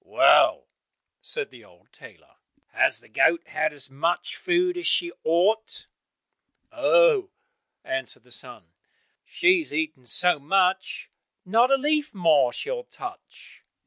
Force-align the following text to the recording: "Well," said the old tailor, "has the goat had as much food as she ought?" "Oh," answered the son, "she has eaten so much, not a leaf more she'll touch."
"Well," 0.03 0.67
said 1.21 1.51
the 1.51 1.63
old 1.63 1.93
tailor, 1.93 2.37
"has 2.69 3.01
the 3.01 3.07
goat 3.07 3.45
had 3.49 3.71
as 3.71 3.91
much 3.91 4.35
food 4.35 4.75
as 4.75 4.87
she 4.87 5.11
ought?" 5.23 5.85
"Oh," 6.71 7.29
answered 7.83 8.23
the 8.23 8.31
son, 8.31 8.73
"she 9.23 9.59
has 9.59 9.71
eaten 9.71 10.07
so 10.07 10.39
much, 10.39 11.11
not 11.45 11.69
a 11.69 11.75
leaf 11.75 12.15
more 12.15 12.51
she'll 12.51 12.85
touch." 12.85 13.63